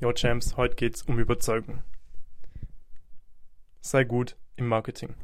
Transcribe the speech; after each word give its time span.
Yo 0.00 0.12
Champs, 0.12 0.56
heute 0.56 0.74
geht's 0.74 1.02
um 1.02 1.20
Überzeugung. 1.20 1.82
Sei 3.80 4.02
gut 4.02 4.36
im 4.56 4.66
Marketing. 4.66 5.14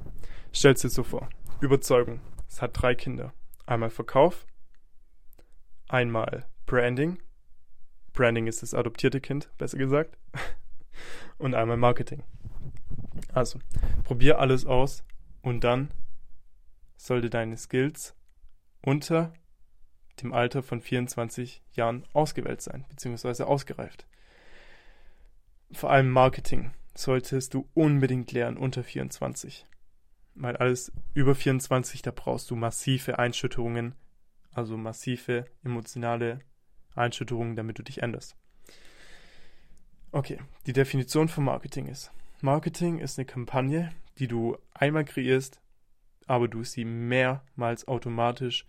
Stell's 0.52 0.82
dir 0.82 0.90
so 0.90 1.02
vor. 1.02 1.28
Überzeugung. 1.60 2.20
Es 2.48 2.62
hat 2.62 2.80
drei 2.80 2.94
Kinder. 2.94 3.34
Einmal 3.66 3.90
Verkauf, 3.90 4.46
einmal 5.88 6.46
Branding. 6.66 7.20
Branding 8.12 8.46
ist 8.46 8.62
das 8.62 8.72
adoptierte 8.72 9.20
Kind, 9.20 9.50
besser 9.58 9.76
gesagt. 9.76 10.16
Und 11.38 11.54
einmal 11.54 11.76
Marketing. 11.76 12.22
Also, 13.32 13.58
probier 14.04 14.38
alles 14.38 14.66
aus 14.66 15.04
und 15.42 15.64
dann 15.64 15.90
sollte 16.96 17.30
deine 17.30 17.56
Skills 17.56 18.14
unter 18.82 19.32
dem 20.20 20.32
Alter 20.32 20.62
von 20.62 20.80
24 20.80 21.62
Jahren 21.72 22.04
ausgewählt 22.12 22.60
sein, 22.60 22.84
beziehungsweise 22.88 23.46
ausgereift. 23.46 24.06
Vor 25.72 25.90
allem 25.90 26.10
Marketing 26.10 26.72
solltest 26.94 27.54
du 27.54 27.68
unbedingt 27.74 28.32
lernen 28.32 28.56
unter 28.56 28.82
24. 28.82 29.66
Weil 30.34 30.56
alles 30.56 30.92
über 31.14 31.34
24, 31.34 32.02
da 32.02 32.10
brauchst 32.10 32.50
du 32.50 32.56
massive 32.56 33.18
Einschütterungen, 33.18 33.94
also 34.52 34.76
massive 34.76 35.44
emotionale 35.64 36.40
Einschütterungen, 36.94 37.56
damit 37.56 37.78
du 37.78 37.82
dich 37.82 38.02
änderst. 38.02 38.36
Okay, 40.12 40.38
die 40.66 40.72
Definition 40.72 41.28
von 41.28 41.44
Marketing 41.44 41.86
ist, 41.86 42.10
Marketing 42.40 42.98
ist 42.98 43.18
eine 43.18 43.26
Kampagne, 43.26 43.92
die 44.18 44.26
du 44.26 44.56
einmal 44.72 45.04
kreierst, 45.04 45.60
aber 46.26 46.48
du 46.48 46.64
sie 46.64 46.84
mehrmals 46.84 47.86
automatisch 47.86 48.66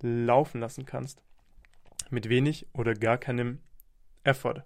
laufen 0.00 0.60
lassen 0.60 0.86
kannst. 0.86 1.22
Mit 2.10 2.28
wenig 2.28 2.66
oder 2.72 2.94
gar 2.94 3.16
keinem 3.16 3.60
Effort. 4.22 4.64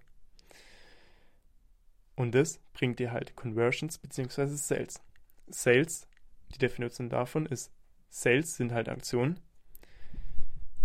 Und 2.18 2.34
das 2.34 2.58
bringt 2.72 2.98
dir 2.98 3.12
halt 3.12 3.36
Conversions 3.36 3.96
bzw. 3.96 4.46
Sales. 4.46 5.00
Sales, 5.46 6.08
die 6.52 6.58
Definition 6.58 7.08
davon 7.08 7.46
ist, 7.46 7.72
Sales 8.08 8.56
sind 8.56 8.72
halt 8.72 8.88
Aktionen, 8.88 9.38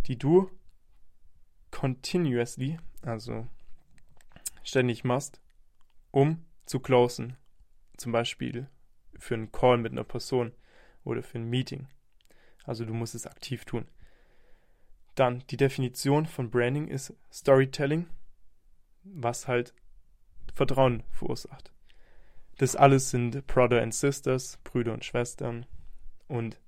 die 0.06 0.16
du 0.16 0.52
continuously, 1.72 2.78
also 3.02 3.48
ständig 4.64 5.04
machst, 5.04 5.42
um 6.12 6.46
zu 6.68 6.80
closen. 6.80 7.36
Zum 7.98 8.12
Beispiel 8.12 8.70
für 9.18 9.34
einen 9.34 9.52
Call 9.52 9.80
mit 9.80 9.92
einer 9.92 10.04
Person 10.04 10.54
oder 11.04 11.24
für 11.24 11.40
ein 11.40 11.50
Meeting. 11.50 11.88
Also 12.64 12.86
du 12.86 12.94
musst 12.94 13.16
es 13.16 13.26
aktiv 13.26 13.66
tun. 13.66 13.88
Dann 15.16 15.40
die 15.50 15.58
Definition 15.58 16.28
von 16.28 16.52
Branding 16.52 16.88
ist 16.90 17.12
Storytelling, 17.32 18.06
was 19.04 19.48
halt 19.48 19.74
Vertrauen 20.54 21.04
verursacht. 21.12 21.72
Das 22.58 22.76
alles 22.76 23.10
sind 23.10 23.46
Brother 23.48 23.82
and 23.82 23.94
Sisters, 23.94 24.60
Brüder 24.64 24.94
und 24.94 25.04
Schwestern. 25.04 25.66
Und 26.28 26.60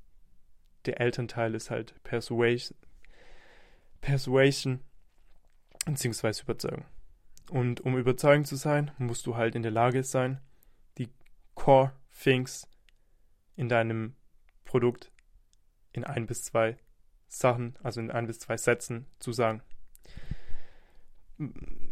der 0.85 0.99
Elternteil 0.99 1.55
ist 1.55 1.69
halt 1.69 1.95
Persuasion, 2.03 2.77
Persuasion 4.01 4.81
beziehungsweise 5.85 6.43
Überzeugung. 6.43 6.85
Und 7.49 7.81
um 7.81 7.97
überzeugend 7.97 8.47
zu 8.47 8.55
sein, 8.55 8.91
musst 8.97 9.27
du 9.27 9.35
halt 9.35 9.55
in 9.55 9.61
der 9.61 9.71
Lage 9.71 10.03
sein, 10.03 10.41
die 10.97 11.09
Core 11.53 11.91
Things 12.21 12.67
in 13.55 13.69
deinem 13.69 14.15
Produkt 14.63 15.11
in 15.91 16.03
ein 16.03 16.25
bis 16.25 16.43
zwei 16.43 16.77
Sachen, 17.27 17.77
also 17.83 17.99
in 17.99 18.11
ein 18.11 18.27
bis 18.27 18.39
zwei 18.39 18.57
Sätzen 18.57 19.05
zu 19.19 19.31
sagen. 19.31 19.61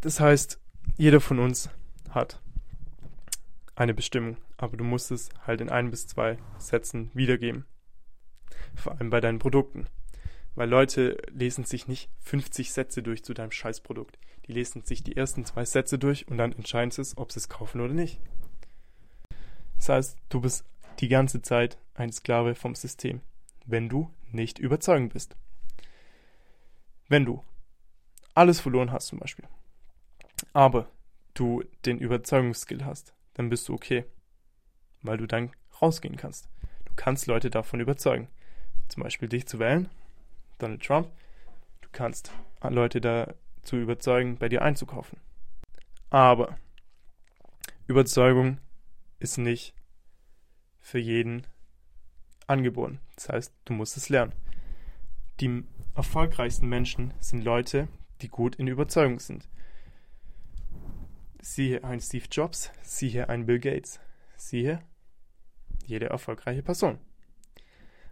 Das 0.02 0.20
heißt, 0.20 0.60
jeder 0.98 1.22
von 1.22 1.40
uns 1.40 1.70
hat 2.14 2.40
eine 3.76 3.94
Bestimmung, 3.94 4.38
aber 4.58 4.78
du 4.78 4.84
musst 4.84 5.12
es 5.12 5.30
halt 5.46 5.62
in 5.62 5.70
ein 5.70 5.90
bis 5.90 6.08
zwei 6.08 6.38
Sätzen 6.58 7.10
wiedergeben. 7.14 7.66
Vor 8.76 8.94
allem 8.94 9.10
bei 9.10 9.20
deinen 9.20 9.40
Produkten. 9.40 9.88
Weil 10.56 10.70
Leute 10.70 11.18
lesen 11.32 11.66
sich 11.66 11.88
nicht 11.88 12.10
50 12.20 12.72
Sätze 12.72 13.02
durch 13.02 13.24
zu 13.24 13.34
deinem 13.34 13.52
Scheißprodukt. 13.52 14.20
Die 14.48 14.52
lesen 14.52 14.84
sich 14.84 15.04
die 15.04 15.18
ersten 15.18 15.46
zwei 15.46 15.66
Sätze 15.66 15.98
durch 15.98 16.28
und 16.28 16.38
dann 16.38 16.52
entscheiden 16.52 16.92
sie 16.92 17.02
es, 17.02 17.18
ob 17.18 17.32
sie 17.32 17.40
es 17.40 17.50
kaufen 17.50 17.82
oder 17.82 17.94
nicht. 17.94 18.20
Das 19.78 19.90
heißt, 19.90 20.18
du 20.30 20.42
bist 20.42 20.66
die 21.00 21.08
ganze 21.08 21.42
Zeit 21.42 21.80
ein 21.96 22.12
Sklave 22.12 22.56
vom 22.56 22.76
System, 22.76 23.22
wenn 23.66 23.90
du 23.90 24.12
nicht 24.32 24.60
überzeugend 24.60 25.14
bist. 25.14 25.36
Wenn 27.08 27.26
du 27.26 27.44
alles 28.36 28.60
verloren 28.60 28.92
hast 28.92 29.08
zum 29.08 29.20
Beispiel, 29.20 29.46
aber 30.54 30.88
du 31.34 31.64
den 31.86 31.98
Überzeugungsskill 31.98 32.86
hast, 32.86 33.14
dann 33.34 33.50
bist 33.50 33.68
du 33.68 33.74
okay, 33.74 34.06
weil 35.02 35.18
du 35.18 35.28
dann 35.28 35.52
rausgehen 35.82 36.18
kannst. 36.18 36.50
Du 36.86 36.94
kannst 36.96 37.28
Leute 37.28 37.50
davon 37.50 37.80
überzeugen, 37.80 38.28
zum 38.88 39.04
Beispiel 39.04 39.30
dich 39.30 39.48
zu 39.48 39.60
wählen, 39.60 39.90
Donald 40.60 40.84
Trump. 40.84 41.10
Du 41.82 41.90
kannst 41.92 42.32
Leute 42.62 43.02
dazu 43.02 43.78
überzeugen, 43.78 44.38
bei 44.38 44.50
dir 44.50 44.62
einzukaufen. 44.62 45.20
Aber 46.10 46.58
Überzeugung 47.88 48.60
ist 49.20 49.38
nicht 49.38 49.74
für 50.80 51.00
jeden 51.00 51.48
angeboren. 52.48 53.00
Das 53.16 53.30
heißt, 53.30 53.54
du 53.66 53.74
musst 53.74 53.98
es 53.98 54.10
lernen. 54.10 54.34
Die 55.40 55.64
erfolgreichsten 55.96 56.68
Menschen 56.68 57.14
sind 57.20 57.44
Leute, 57.44 57.88
die 58.22 58.28
gut 58.28 58.56
in 58.56 58.68
Überzeugung 58.68 59.20
sind. 59.20 59.48
Siehe 61.46 61.84
ein 61.84 62.00
Steve 62.00 62.28
Jobs, 62.32 62.72
siehe 62.84 63.28
ein 63.28 63.46
Bill 63.46 63.60
Gates, 63.60 64.00
siehe 64.38 64.82
jede 65.86 66.06
erfolgreiche 66.06 66.64
Person. 66.64 67.00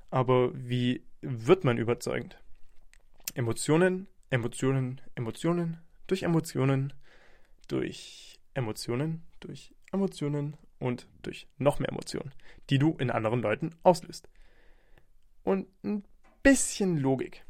Aber 0.09 0.51
wie 0.53 1.05
wird 1.21 1.63
man 1.63 1.77
überzeugend? 1.77 2.37
Emotionen, 3.33 4.07
Emotionen, 4.31 4.99
Emotionen, 5.15 5.79
durch 6.07 6.23
Emotionen, 6.23 6.91
durch 7.69 8.37
Emotionen, 8.53 9.23
durch 9.39 9.73
Emotionen 9.93 10.57
und 10.79 11.07
durch 11.21 11.47
noch 11.57 11.79
mehr 11.79 11.87
Emotionen, 11.87 12.33
die 12.69 12.79
du 12.79 12.97
in 12.97 13.09
anderen 13.09 13.41
Leuten 13.41 13.69
auslöst. 13.83 14.27
Und 15.43 15.69
ein 15.85 16.03
bisschen 16.43 16.97
Logik. 16.97 17.45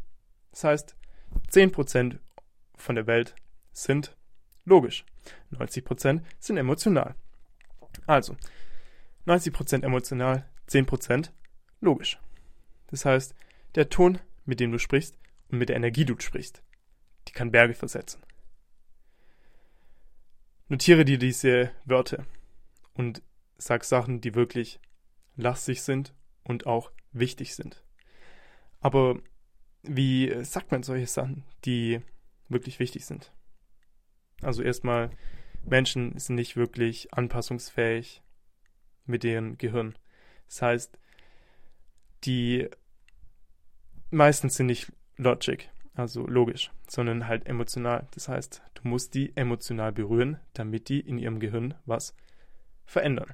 Das 0.51 0.63
heißt, 0.63 0.95
10% 1.49 2.19
von 2.75 2.95
der 2.95 3.07
Welt 3.07 3.35
sind 3.73 4.15
logisch. 4.63 5.05
90% 5.51 6.21
sind 6.39 6.57
emotional. 6.57 7.15
Also, 8.07 8.35
90% 9.25 9.83
emotional, 9.83 10.45
10% 10.67 11.29
logisch. 11.79 12.19
Das 12.87 13.05
heißt, 13.05 13.35
der 13.75 13.89
Ton, 13.89 14.19
mit 14.45 14.59
dem 14.59 14.71
du 14.71 14.79
sprichst 14.79 15.15
und 15.49 15.57
mit 15.57 15.69
der 15.69 15.75
Energie, 15.75 16.05
die 16.05 16.13
du 16.13 16.19
sprichst, 16.19 16.61
die 17.27 17.33
kann 17.33 17.51
Berge 17.51 17.73
versetzen. 17.73 18.21
Notiere 20.67 21.05
dir 21.05 21.17
diese 21.17 21.71
Wörter 21.85 22.25
und 22.93 23.21
sag 23.57 23.83
Sachen, 23.83 24.21
die 24.21 24.35
wirklich 24.35 24.79
lastig 25.35 25.81
sind 25.81 26.13
und 26.43 26.65
auch 26.65 26.91
wichtig 27.11 27.55
sind. 27.55 27.83
Aber 28.79 29.19
wie 29.83 30.43
sagt 30.43 30.71
man 30.71 30.83
solche 30.83 31.07
Sachen, 31.07 31.43
die 31.65 32.01
wirklich 32.49 32.79
wichtig 32.79 33.05
sind? 33.05 33.31
Also 34.41 34.63
erstmal, 34.63 35.11
Menschen 35.63 36.17
sind 36.17 36.35
nicht 36.35 36.55
wirklich 36.55 37.13
anpassungsfähig 37.13 38.21
mit 39.05 39.23
deren 39.23 39.57
Gehirn. 39.57 39.95
Das 40.47 40.61
heißt, 40.61 40.97
die 42.23 42.69
meisten 44.09 44.49
sind 44.49 44.67
nicht 44.67 44.91
logic, 45.17 45.69
also 45.93 46.25
logisch, 46.27 46.71
sondern 46.87 47.27
halt 47.27 47.47
emotional. 47.47 48.07
Das 48.11 48.27
heißt, 48.27 48.61
du 48.75 48.87
musst 48.87 49.13
die 49.13 49.35
emotional 49.35 49.91
berühren, 49.91 50.39
damit 50.53 50.89
die 50.89 50.99
in 50.99 51.17
ihrem 51.17 51.39
Gehirn 51.39 51.75
was 51.85 52.15
verändern. 52.85 53.33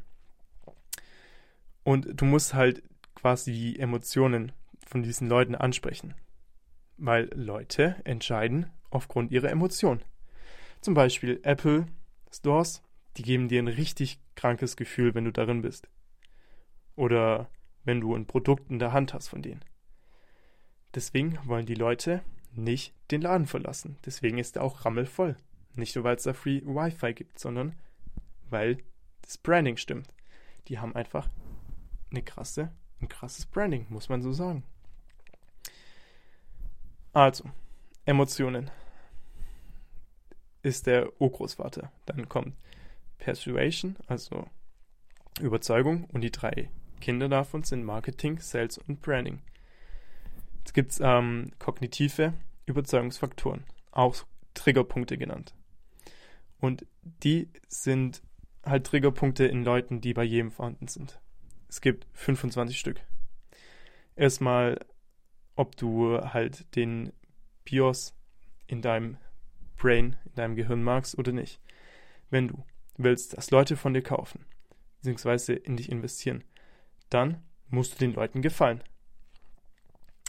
Und 1.84 2.20
du 2.20 2.26
musst 2.26 2.54
halt 2.54 2.84
quasi 3.16 3.52
die 3.52 3.80
Emotionen 3.80 4.52
von 4.86 5.04
diesen 5.04 5.28
Leuten 5.28 5.56
ansprechen. 5.56 6.14
Weil 6.98 7.30
Leute 7.34 7.96
entscheiden 8.04 8.70
aufgrund 8.90 9.32
ihrer 9.32 9.50
Emotionen. 9.50 10.02
Zum 10.82 10.94
Beispiel 10.94 11.40
Apple 11.44 11.88
Stores, 12.32 12.84
die 13.18 13.24
geben 13.24 13.48
dir 13.48 13.62
ein 13.62 13.68
richtig 13.68 14.20
krankes 14.36 14.78
Gefühl, 14.78 15.16
wenn 15.16 15.26
du 15.26 15.32
darin 15.32 15.62
bist. 15.62 15.90
Oder 16.96 17.50
wenn 17.84 18.02
du 18.02 18.16
ein 18.16 18.28
Produkt 18.28 18.70
in 18.70 18.80
der 18.80 18.92
Hand 18.92 19.14
hast 19.14 19.28
von 19.28 19.42
denen. 19.42 19.64
Deswegen 20.94 21.40
wollen 21.46 21.66
die 21.66 21.76
Leute 21.76 22.22
nicht 22.54 22.94
den 23.12 23.22
Laden 23.22 23.48
verlassen. 23.48 23.98
Deswegen 24.06 24.38
ist 24.38 24.56
er 24.56 24.64
auch 24.64 24.86
rammelvoll. 24.86 25.38
Nicht 25.76 25.96
nur, 25.96 26.04
weil 26.04 26.16
es 26.16 26.24
da 26.24 26.34
Free 26.34 26.62
Wi-Fi 26.66 27.14
gibt, 27.14 27.40
sondern 27.40 27.76
weil 28.50 28.78
das 29.22 29.38
Branding 29.38 29.78
stimmt. 29.78 30.14
Die 30.68 30.80
haben 30.80 30.96
einfach 30.96 31.30
eine 32.12 32.24
krasse, 32.24 32.72
ein 33.02 33.08
krasses 33.08 33.46
Branding, 33.46 33.86
muss 33.90 34.10
man 34.10 34.22
so 34.22 34.34
sagen. 34.34 34.64
Also, 37.14 37.46
Emotionen 38.06 38.72
ist 40.68 40.86
der 40.86 41.20
Urgroßvater. 41.22 41.92
Dann 42.06 42.28
kommt 42.28 42.56
Persuasion, 43.18 43.96
also 44.08 44.46
Überzeugung. 45.40 46.06
Und 46.12 46.22
die 46.22 46.32
drei 46.32 46.70
Kinder 47.00 47.30
davon 47.30 47.64
sind 47.64 47.84
Marketing, 47.84 48.40
Sales 48.40 48.78
und 48.78 49.02
Branding. 49.02 49.40
Jetzt 50.60 50.74
gibt 50.74 50.92
es 50.92 51.00
ähm, 51.02 51.52
kognitive 51.58 52.34
Überzeugungsfaktoren, 52.66 53.64
auch 53.92 54.16
Triggerpunkte 54.54 55.18
genannt. 55.18 55.56
Und 56.60 56.86
die 57.24 57.50
sind 57.70 58.22
halt 58.66 58.88
Triggerpunkte 58.88 59.46
in 59.46 59.64
Leuten, 59.64 60.02
die 60.02 60.14
bei 60.14 60.24
jedem 60.24 60.52
vorhanden 60.52 60.88
sind. 60.88 61.22
Es 61.70 61.80
gibt 61.80 62.08
25 62.14 62.78
Stück. 62.78 63.00
Erstmal, 64.16 64.80
ob 65.56 65.78
du 65.78 66.20
halt 66.20 66.76
den 66.76 67.14
BIOS 67.64 68.14
in 68.66 68.82
deinem 68.82 69.18
Brain, 69.78 70.18
in 70.26 70.36
deinem 70.36 70.56
Gehirn 70.56 70.84
magst 70.84 71.18
oder 71.18 71.32
nicht. 71.32 71.60
Wenn 72.30 72.50
du 72.50 72.64
willst, 72.98 73.38
dass 73.38 73.52
Leute 73.52 73.78
von 73.78 73.94
dir 73.94 74.02
kaufen, 74.02 74.46
beziehungsweise 74.98 75.54
in 75.54 75.78
dich 75.78 75.92
investieren, 75.92 76.44
dann 77.10 77.44
musst 77.70 77.94
du 77.94 78.00
den 78.00 78.14
Leuten 78.14 78.42
gefallen. 78.42 78.84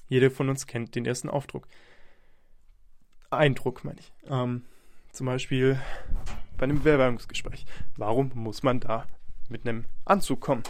Jeder 0.09 0.31
von 0.31 0.49
uns 0.49 0.67
kennt 0.67 0.95
den 0.95 1.07
ersten 1.07 1.29
Aufdruck. 1.29 1.69
Eindruck, 3.31 3.85
meine 3.85 4.01
ich. 4.01 4.13
Ähm, 4.27 4.65
zum 5.13 5.27
Beispiel 5.27 5.81
bei 6.57 6.65
einem 6.65 6.83
Bewerbungsgespräch. 6.83 7.67
Warum 7.97 8.31
muss 8.35 8.63
man 8.63 8.81
da 8.81 9.07
mit 9.49 9.67
einem 9.67 9.85
Anzug 10.05 10.41
kommen? 10.41 10.63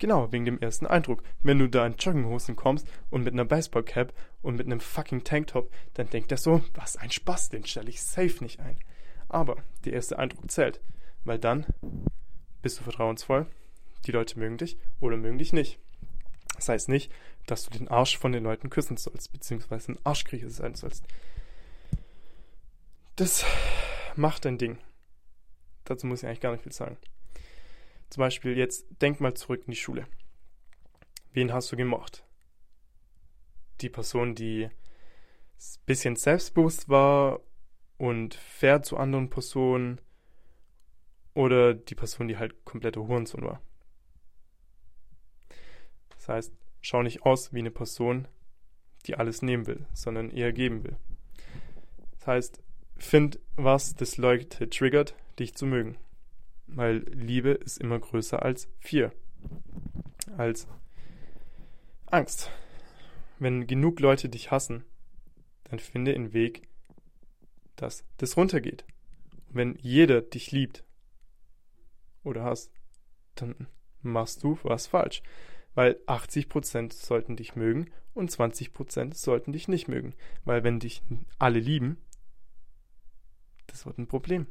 Genau, 0.00 0.32
wegen 0.32 0.46
dem 0.46 0.58
ersten 0.58 0.86
Eindruck. 0.86 1.22
Wenn 1.42 1.58
du 1.58 1.68
da 1.68 1.86
in 1.86 1.94
Jogginghosen 1.96 2.56
kommst 2.56 2.88
und 3.10 3.22
mit 3.22 3.34
einer 3.34 3.44
Baseballcap 3.44 4.14
und 4.40 4.56
mit 4.56 4.66
einem 4.66 4.80
fucking 4.80 5.24
Tanktop, 5.24 5.70
dann 5.92 6.08
denkt 6.08 6.32
er 6.32 6.38
so, 6.38 6.62
was 6.74 6.96
ein 6.96 7.10
Spaß, 7.10 7.50
den 7.50 7.66
stelle 7.66 7.90
ich 7.90 8.02
safe 8.02 8.42
nicht 8.42 8.60
ein. 8.60 8.78
Aber 9.28 9.62
der 9.84 9.92
erste 9.92 10.18
Eindruck 10.18 10.50
zählt, 10.50 10.80
weil 11.24 11.38
dann 11.38 11.66
bist 12.62 12.80
du 12.80 12.82
vertrauensvoll, 12.82 13.46
die 14.06 14.12
Leute 14.12 14.38
mögen 14.38 14.56
dich 14.56 14.78
oder 15.00 15.18
mögen 15.18 15.36
dich 15.36 15.52
nicht. 15.52 15.78
Das 16.56 16.70
heißt 16.70 16.88
nicht, 16.88 17.12
dass 17.46 17.64
du 17.64 17.78
den 17.78 17.88
Arsch 17.88 18.16
von 18.16 18.32
den 18.32 18.44
Leuten 18.44 18.70
küssen 18.70 18.96
sollst, 18.96 19.30
beziehungsweise 19.34 19.92
ein 19.92 19.98
Arschkriecher 20.02 20.48
sein 20.48 20.74
sollst. 20.74 21.04
Das 23.16 23.44
macht 24.16 24.46
dein 24.46 24.56
Ding. 24.56 24.78
Dazu 25.84 26.06
muss 26.06 26.22
ich 26.22 26.26
eigentlich 26.26 26.40
gar 26.40 26.52
nicht 26.52 26.62
viel 26.62 26.72
sagen. 26.72 26.96
Zum 28.10 28.20
Beispiel 28.20 28.58
jetzt 28.58 28.86
denk 29.00 29.20
mal 29.20 29.34
zurück 29.34 29.62
in 29.66 29.70
die 29.70 29.76
Schule. 29.76 30.06
Wen 31.32 31.52
hast 31.52 31.70
du 31.70 31.76
gemocht? 31.76 32.24
Die 33.80 33.88
Person, 33.88 34.34
die 34.34 34.64
ein 34.64 34.70
bisschen 35.86 36.16
selbstbewusst 36.16 36.88
war 36.88 37.40
und 37.98 38.34
fair 38.34 38.82
zu 38.82 38.96
anderen 38.96 39.30
Personen 39.30 40.00
oder 41.34 41.72
die 41.72 41.94
Person, 41.94 42.26
die 42.26 42.36
halt 42.36 42.64
komplette 42.64 43.00
Hurensohn 43.00 43.44
war. 43.44 43.62
Das 46.10 46.28
heißt, 46.28 46.52
schau 46.80 47.02
nicht 47.02 47.22
aus 47.22 47.52
wie 47.52 47.60
eine 47.60 47.70
Person, 47.70 48.26
die 49.06 49.14
alles 49.14 49.40
nehmen 49.40 49.66
will, 49.68 49.86
sondern 49.94 50.30
eher 50.30 50.52
geben 50.52 50.82
will. 50.82 50.96
Das 52.18 52.26
heißt, 52.26 52.62
find 52.96 53.38
was 53.56 53.94
das 53.94 54.16
Leute 54.16 54.68
triggert, 54.68 55.14
dich 55.38 55.54
zu 55.54 55.64
mögen. 55.64 55.96
Weil 56.74 56.98
Liebe 57.10 57.50
ist 57.50 57.78
immer 57.78 57.98
größer 57.98 58.42
als 58.42 58.68
vier. 58.78 59.12
Als 60.36 60.66
Angst. 62.06 62.50
Wenn 63.38 63.66
genug 63.66 64.00
Leute 64.00 64.28
dich 64.28 64.50
hassen, 64.50 64.84
dann 65.64 65.78
finde 65.78 66.14
einen 66.14 66.32
Weg, 66.32 66.68
dass 67.76 68.04
das 68.18 68.36
runtergeht. 68.36 68.84
Und 69.48 69.54
wenn 69.54 69.78
jeder 69.80 70.20
dich 70.20 70.52
liebt 70.52 70.84
oder 72.22 72.44
hasst, 72.44 72.72
dann 73.34 73.66
machst 74.02 74.42
du 74.42 74.58
was 74.62 74.86
falsch 74.86 75.22
weil 75.74 76.00
80% 76.06 76.92
sollten 76.92 77.36
dich 77.36 77.56
mögen 77.56 77.90
und 78.14 78.30
20% 78.30 79.14
sollten 79.14 79.52
dich 79.52 79.68
nicht 79.68 79.88
mögen. 79.88 80.14
Weil 80.44 80.64
wenn 80.64 80.80
dich 80.80 81.02
alle 81.38 81.60
lieben, 81.60 81.98
das 83.66 83.86
wird 83.86 83.98
ein 83.98 84.08
Problem. 84.08 84.46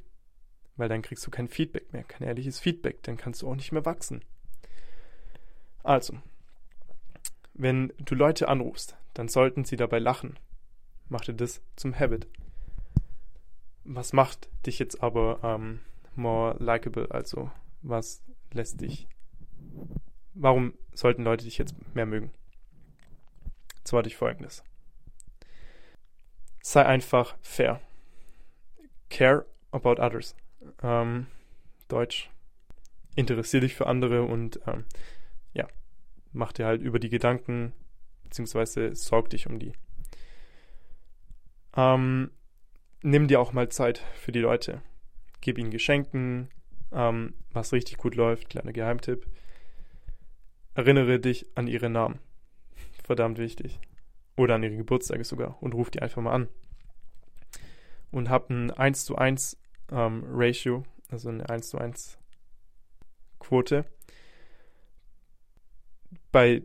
Weil 0.80 0.90
dann 0.90 1.02
kriegst 1.02 1.26
du 1.28 1.32
kein 1.32 1.48
Feedback 1.48 1.94
mehr, 1.94 2.04
kein 2.04 2.28
ehrliches 2.28 2.60
Feedback, 2.60 3.04
dann 3.04 3.18
kannst 3.18 3.42
du 3.42 3.50
auch 3.50 3.56
nicht 3.56 3.72
mehr 3.72 3.86
wachsen. 3.86 4.24
Also, 5.84 6.18
wenn 7.54 7.94
du 8.00 8.16
Leute 8.16 8.48
anrufst, 8.48 8.98
dann 9.14 9.28
sollten 9.28 9.66
sie 9.66 9.76
dabei 9.76 10.00
lachen. 10.00 10.40
Mach 11.10 11.22
dir 11.22 11.34
das 11.34 11.62
zum 11.76 11.98
Habit. 11.98 12.28
Was 13.84 14.14
macht 14.14 14.50
dich 14.66 14.80
jetzt 14.80 15.04
aber 15.04 15.40
ähm, 15.44 15.82
more 16.16 16.56
likable? 16.60 17.12
Also, 17.12 17.52
was 17.82 18.24
lässt 18.52 18.82
dich 18.82 19.08
warum 20.40 20.74
sollten 20.94 21.24
Leute 21.24 21.46
dich 21.46 21.58
jetzt 21.58 21.76
mehr 21.94 22.06
mögen? 22.06 22.32
Zwar 23.84 24.04
durch 24.04 24.16
folgendes. 24.16 24.64
Sei 26.62 26.86
einfach 26.86 27.36
fair. 27.42 27.82
Care 29.10 29.46
about 29.72 30.02
others. 30.02 30.36
Ähm, 30.82 31.28
Deutsch. 31.88 32.30
Interessier 33.16 33.62
dich 33.62 33.76
für 33.76 33.88
andere 33.88 34.24
und 34.24 34.60
ähm, 34.68 34.86
ja, 35.54 35.68
mach 36.32 36.54
dir 36.54 36.66
halt 36.66 36.82
über 36.82 37.00
die 37.00 37.10
Gedanken, 37.10 37.74
beziehungsweise 38.24 38.96
sorg 38.96 39.30
dich 39.30 39.48
um 39.48 39.60
die. 39.60 39.74
Ähm, 41.76 42.32
nimm 43.02 43.28
dir 43.28 43.40
auch 43.40 43.54
mal 43.54 43.70
Zeit 43.70 44.00
für 44.16 44.32
die 44.32 44.40
Leute. 44.40 44.82
Gib 45.42 45.58
ihnen 45.58 45.72
Geschenken, 45.72 46.50
ähm, 46.92 47.34
was 47.52 47.74
richtig 47.74 47.98
gut 47.98 48.16
läuft, 48.16 48.50
kleiner 48.50 48.74
Geheimtipp. 48.74 49.26
Erinnere 50.76 51.20
dich 51.20 51.46
an 51.56 51.68
ihre 51.68 51.90
Namen. 51.90 52.20
Verdammt 53.04 53.38
wichtig. 53.38 53.80
Oder 54.36 54.56
an 54.56 54.64
ihre 54.64 54.78
Geburtstage 54.78 55.24
sogar 55.24 55.62
und 55.62 55.74
ruf 55.74 55.90
die 55.90 56.02
einfach 56.02 56.22
mal 56.22 56.34
an. 56.34 56.48
Und 58.12 58.30
hab 58.30 58.50
ein 58.50 58.72
1 58.72 59.06
zu 59.06 59.18
1 59.18 59.58
ähm, 59.92 60.24
Ratio, 60.28 60.84
also 61.10 61.30
eine 61.30 61.50
1 61.50 61.70
zu 61.70 61.78
1 61.78 62.18
Quote 63.40 63.86
bei 66.32 66.64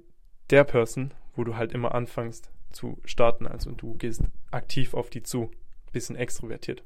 der 0.50 0.64
Person, 0.64 1.14
wo 1.34 1.44
du 1.44 1.56
halt 1.56 1.72
immer 1.72 1.94
anfängst 1.94 2.50
zu 2.70 2.98
starten. 3.04 3.46
Also 3.46 3.70
du 3.70 3.94
gehst 3.94 4.22
aktiv 4.50 4.94
auf 4.94 5.10
die 5.10 5.22
zu, 5.22 5.50
bisschen 5.92 6.16
extrovertiert. 6.16 6.82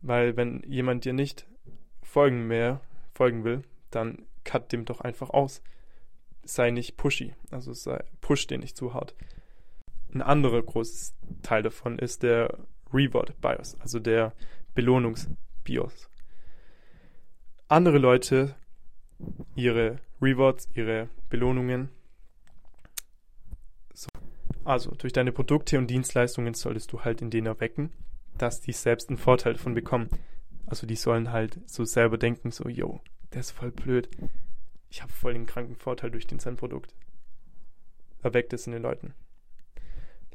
Weil 0.00 0.36
wenn 0.36 0.62
jemand 0.66 1.04
dir 1.04 1.12
nicht 1.12 1.46
folgen 2.02 2.46
mehr, 2.46 2.80
folgen 3.14 3.44
will, 3.44 3.62
dann 3.90 4.26
cut 4.44 4.72
dem 4.72 4.84
doch 4.84 5.00
einfach 5.00 5.30
aus 5.30 5.62
sei 6.48 6.70
nicht 6.70 6.96
pushy, 6.96 7.34
also 7.50 7.72
sei, 7.72 8.02
push 8.20 8.46
den 8.46 8.60
nicht 8.60 8.76
zu 8.76 8.94
hart. 8.94 9.14
Ein 10.12 10.22
anderer 10.22 10.62
großes 10.62 11.14
Teil 11.42 11.62
davon 11.62 11.98
ist 11.98 12.22
der 12.22 12.58
Reward 12.92 13.38
Bias, 13.40 13.78
also 13.80 13.98
der 13.98 14.32
Belohnungsbios. 14.78 16.08
Andere 17.68 17.98
Leute 17.98 18.54
ihre 19.54 19.98
Rewards, 20.22 20.68
ihre 20.74 21.08
Belohnungen. 21.28 21.88
So. 23.92 24.08
Also 24.64 24.92
durch 24.92 25.12
deine 25.12 25.32
Produkte 25.32 25.78
und 25.78 25.88
Dienstleistungen 25.88 26.54
solltest 26.54 26.92
du 26.92 27.02
halt 27.02 27.20
in 27.22 27.30
denen 27.30 27.46
erwecken, 27.46 27.92
dass 28.36 28.60
die 28.60 28.72
selbst 28.72 29.08
einen 29.08 29.18
Vorteil 29.18 29.54
davon 29.54 29.74
bekommen. 29.74 30.08
Also 30.66 30.86
die 30.86 30.96
sollen 30.96 31.32
halt 31.32 31.60
so 31.66 31.84
selber 31.84 32.16
denken, 32.16 32.50
so, 32.50 32.68
yo, 32.68 33.00
der 33.32 33.40
ist 33.40 33.50
voll 33.50 33.70
blöd 33.70 34.08
ich 34.90 35.02
habe 35.02 35.12
voll 35.12 35.34
den 35.34 35.46
kranken 35.46 35.76
Vorteil 35.76 36.10
durch 36.10 36.26
den 36.26 36.38
sein 36.38 36.56
Produkt. 36.56 36.94
Erweckt 38.22 38.52
es 38.52 38.66
in 38.66 38.72
den 38.72 38.82
Leuten. 38.82 39.14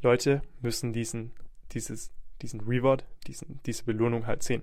Leute 0.01 0.41
müssen 0.61 0.93
diesen, 0.93 1.31
dieses, 1.71 2.11
diesen 2.43 2.61
Reward, 2.61 3.05
diesen, 3.25 3.59
diese 3.65 3.83
Belohnung 3.85 4.27
halt 4.27 4.43
sehen. 4.43 4.61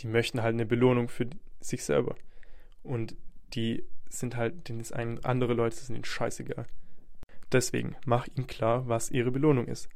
Die 0.00 0.06
möchten 0.06 0.40
halt 0.40 0.54
eine 0.54 0.64
Belohnung 0.64 1.08
für 1.08 1.28
sich 1.60 1.84
selber. 1.84 2.16
Und 2.82 3.14
die 3.52 3.84
sind 4.08 4.36
halt, 4.36 4.68
denen 4.68 4.80
ist 4.80 4.92
ein, 4.92 5.22
andere 5.24 5.52
Leute 5.52 5.76
sind 5.76 5.96
ihnen 5.96 6.04
scheißegal. 6.04 6.66
Deswegen 7.52 7.96
mach 8.06 8.26
ihnen 8.28 8.46
klar, 8.46 8.88
was 8.88 9.10
ihre 9.10 9.30
Belohnung 9.30 9.66
ist. 9.66 9.88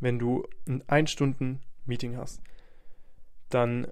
Wenn 0.00 0.18
du 0.18 0.46
ein 0.68 0.86
1 0.88 1.10
Stunden 1.10 1.60
Meeting 1.86 2.16
hast, 2.16 2.42
dann 3.48 3.86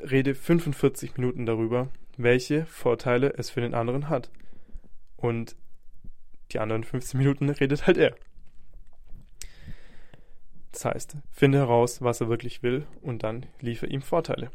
rede 0.00 0.34
45 0.34 1.16
Minuten 1.16 1.46
darüber, 1.46 1.90
welche 2.16 2.66
Vorteile 2.66 3.34
es 3.34 3.50
für 3.50 3.60
den 3.60 3.74
anderen 3.74 4.08
hat. 4.08 4.30
Und 5.16 5.56
die 6.52 6.58
anderen 6.58 6.84
15 6.84 7.18
Minuten 7.18 7.50
redet 7.50 7.86
halt 7.86 7.98
er. 7.98 8.16
Das 10.76 10.84
heißt, 10.84 11.16
finde 11.32 11.56
heraus, 11.56 12.02
was 12.02 12.20
er 12.20 12.28
wirklich 12.28 12.62
will 12.62 12.86
und 13.00 13.22
dann 13.22 13.46
liefere 13.60 13.88
ihm 13.88 14.02
Vorteile. 14.02 14.50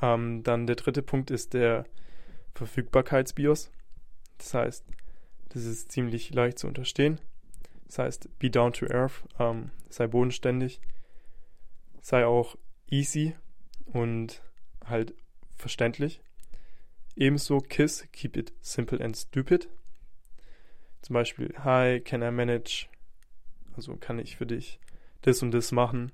Ähm, 0.00 0.44
dann 0.44 0.68
der 0.68 0.76
dritte 0.76 1.02
Punkt 1.02 1.32
ist 1.32 1.54
der 1.54 1.86
Verfügbarkeitsbios. 2.54 3.72
Das 4.38 4.54
heißt, 4.54 4.86
das 5.48 5.64
ist 5.64 5.90
ziemlich 5.90 6.32
leicht 6.32 6.60
zu 6.60 6.68
unterstehen. 6.68 7.20
Das 7.86 7.98
heißt, 7.98 8.38
be 8.38 8.48
down 8.48 8.72
to 8.72 8.86
earth, 8.86 9.24
ähm, 9.40 9.72
sei 9.88 10.06
bodenständig, 10.06 10.80
sei 12.00 12.24
auch 12.24 12.56
easy 12.88 13.34
und 13.86 14.40
halt 14.84 15.16
verständlich. 15.56 16.20
Ebenso 17.16 17.58
KISS, 17.58 18.06
keep 18.12 18.36
it 18.36 18.52
simple 18.60 19.04
and 19.04 19.16
stupid. 19.16 19.68
Zum 21.00 21.14
Beispiel, 21.14 21.52
hi, 21.64 21.98
can 21.98 22.22
I 22.22 22.30
manage? 22.30 22.86
Also 23.76 23.96
kann 23.96 24.18
ich 24.18 24.36
für 24.36 24.46
dich 24.46 24.80
das 25.22 25.42
und 25.42 25.52
das 25.52 25.72
machen. 25.72 26.12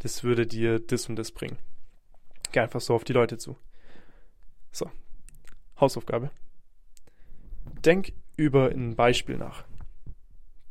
Das 0.00 0.24
würde 0.24 0.46
dir 0.46 0.78
das 0.78 1.08
und 1.08 1.16
das 1.16 1.30
bringen. 1.30 1.58
Geh 2.52 2.60
einfach 2.60 2.80
so 2.80 2.94
auf 2.94 3.04
die 3.04 3.12
Leute 3.12 3.38
zu. 3.38 3.56
So. 4.72 4.90
Hausaufgabe. 5.78 6.30
Denk 7.84 8.12
über 8.36 8.70
ein 8.70 8.96
Beispiel 8.96 9.36
nach, 9.36 9.64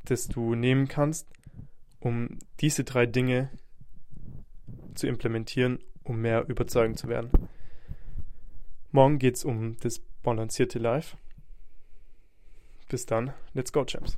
das 0.05 0.27
du 0.27 0.55
nehmen 0.55 0.87
kannst, 0.87 1.27
um 1.99 2.39
diese 2.59 2.83
drei 2.83 3.05
Dinge 3.05 3.49
zu 4.95 5.07
implementieren, 5.07 5.79
um 6.03 6.21
mehr 6.21 6.47
überzeugend 6.47 6.99
zu 6.99 7.07
werden. 7.07 7.31
Morgen 8.91 9.19
geht 9.19 9.35
es 9.35 9.45
um 9.45 9.77
das 9.77 9.99
balancierte 10.23 10.79
Life. 10.79 11.17
Bis 12.89 13.05
dann, 13.05 13.33
let's 13.53 13.71
go, 13.71 13.85
Champs. 13.85 14.17